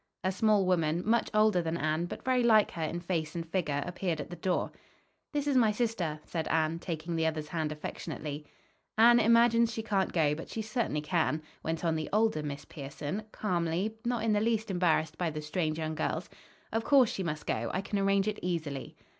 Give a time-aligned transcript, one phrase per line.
[0.23, 3.83] A small woman, much older than Anne, but very like her in face and figure,
[3.85, 4.71] appeared at the door.
[5.31, 8.47] "This is my sister," said Anne, taking the other's hand affectionately.
[8.97, 13.21] "Anne imagines she can't go, but she certainly can," went on the older Miss Pierson,
[13.31, 16.31] calmly, not in the least embarrassed by the strange young girls.
[16.73, 17.69] "Of course, she must go.
[17.71, 18.95] I can arrange it easily."